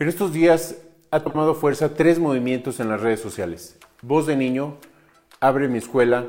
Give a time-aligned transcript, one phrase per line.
[0.00, 0.76] En estos días
[1.10, 3.76] ha tomado fuerza tres movimientos en las redes sociales.
[4.00, 4.76] Voz de niño,
[5.40, 6.26] Abre mi escuela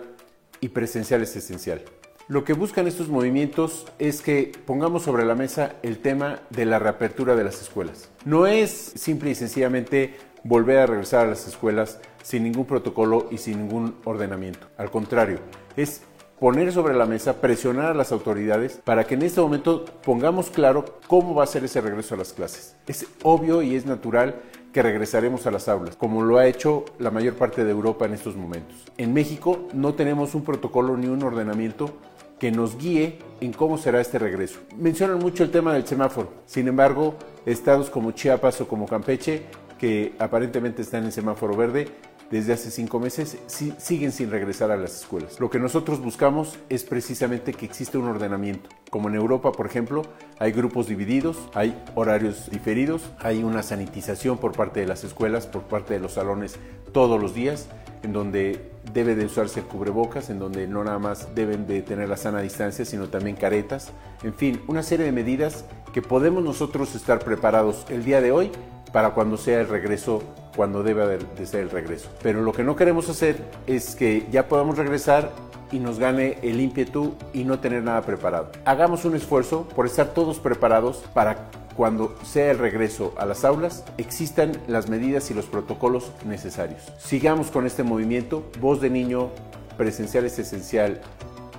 [0.60, 1.84] y Presencial es esencial.
[2.28, 6.80] Lo que buscan estos movimientos es que pongamos sobre la mesa el tema de la
[6.80, 8.10] reapertura de las escuelas.
[8.26, 13.38] No es simple y sencillamente volver a regresar a las escuelas sin ningún protocolo y
[13.38, 14.66] sin ningún ordenamiento.
[14.78, 15.38] Al contrario,
[15.78, 16.02] es
[16.40, 20.86] poner sobre la mesa, presionar a las autoridades para que en este momento pongamos claro
[21.08, 22.76] cómo va a ser ese regreso a las clases.
[22.88, 24.36] Es obvio y es natural
[24.74, 28.14] que regresaremos a las aulas, como lo ha hecho la mayor parte de Europa en
[28.14, 28.86] estos momentos.
[28.98, 31.92] En México no tenemos un protocolo ni un ordenamiento
[32.40, 34.60] que nos guíe en cómo será este regreso.
[34.78, 39.44] Mencionan mucho el tema del semáforo, sin embargo, estados como Chiapas o como Campeche,
[39.78, 41.88] que aparentemente están en semáforo verde,
[42.32, 45.40] desde hace cinco meses siguen sin regresar a las escuelas.
[45.40, 48.70] Lo que nosotros buscamos es precisamente que exista un ordenamiento.
[48.90, 50.04] Como en Europa, por ejemplo,
[50.38, 55.64] hay grupos divididos, hay horarios diferidos, hay una sanitización por parte de las escuelas, por
[55.64, 56.58] parte de los salones
[56.94, 57.68] todos los días,
[58.04, 62.18] en donde debe de usarse cubrebocas, en donde no nada más deben de tener la
[62.18, 63.92] sana distancia, sino también caretas.
[64.24, 68.52] En fin, una serie de medidas que podemos nosotros estar preparados el día de hoy
[68.92, 70.24] para cuando sea el regreso,
[70.56, 72.10] cuando debe de ser el regreso.
[72.22, 75.32] Pero lo que no queremos hacer es que ya podamos regresar
[75.72, 78.52] y nos gane el ímpetu y no tener nada preparado.
[78.66, 83.86] Hagamos un esfuerzo por estar todos preparados para cuando sea el regreso a las aulas
[83.98, 86.82] existan las medidas y los protocolos necesarios.
[86.98, 89.30] Sigamos con este movimiento, voz de niño,
[89.78, 91.00] presencial es esencial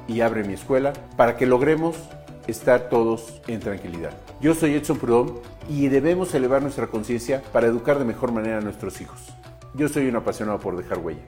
[0.07, 1.97] y abre mi escuela, para que logremos
[2.51, 4.13] estar todos en tranquilidad.
[4.41, 8.61] Yo soy Edson Prudhomme y debemos elevar nuestra conciencia para educar de mejor manera a
[8.61, 9.21] nuestros hijos.
[9.75, 11.23] Yo soy un apasionado por dejar huella.